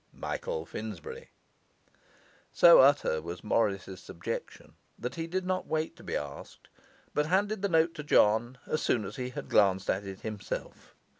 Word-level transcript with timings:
MICHAEL 0.13 0.65
FINSBURY 0.65 1.29
So 2.51 2.79
utter 2.79 3.21
was 3.21 3.43
Morris's 3.43 4.01
subjection 4.01 4.73
that 4.97 5.13
he 5.13 5.27
did 5.27 5.45
not 5.45 5.67
wait 5.67 5.95
to 5.97 6.03
be 6.03 6.15
asked, 6.15 6.69
but 7.13 7.27
handed 7.27 7.61
the 7.61 7.69
note 7.69 7.93
to 7.93 8.03
John 8.03 8.57
as 8.65 8.81
soon 8.81 9.05
as 9.05 9.17
he 9.17 9.29
had 9.29 9.47
glanced 9.47 9.91
at 9.91 10.03
it 10.03 10.21
himself. 10.21 10.95